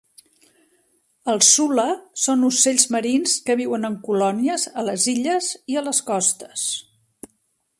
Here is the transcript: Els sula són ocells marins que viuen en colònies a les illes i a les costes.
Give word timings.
Els 1.33 1.49
sula 1.57 1.85
són 2.21 2.47
ocells 2.47 2.85
marins 2.95 3.35
que 3.49 3.57
viuen 3.61 3.85
en 3.91 3.99
colònies 4.09 4.65
a 4.71 4.87
les 4.89 5.07
illes 5.15 5.51
i 5.75 5.79
a 5.83 5.85
les 5.91 6.01
costes. 6.09 6.65